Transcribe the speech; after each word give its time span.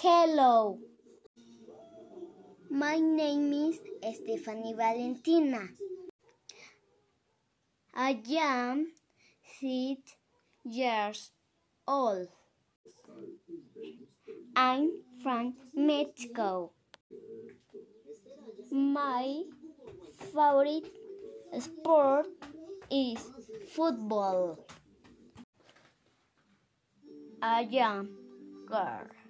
Hello. 0.00 0.78
My 2.70 2.98
name 2.98 3.52
is 3.52 3.80
Stephanie 4.14 4.72
Valentina. 4.72 5.66
I 7.92 8.20
am 8.38 8.92
six 9.58 10.14
years 10.62 11.32
old. 11.84 12.28
I'm 14.54 15.02
from 15.20 15.54
Mexico. 15.74 16.70
My 18.70 19.42
favorite 20.30 20.94
sport 21.58 22.26
is 22.88 23.18
football. 23.74 24.60
I 27.42 27.66
am 27.72 28.10
girl. 28.64 29.27